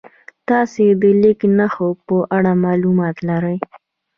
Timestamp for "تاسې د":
0.49-1.03